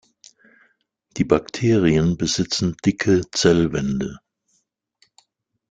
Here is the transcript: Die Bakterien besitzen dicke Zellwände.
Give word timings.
Die 1.15 1.23
Bakterien 1.23 2.17
besitzen 2.17 2.75
dicke 2.83 3.21
Zellwände. 3.33 4.17